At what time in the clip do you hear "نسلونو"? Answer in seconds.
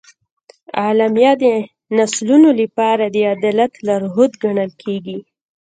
1.97-2.49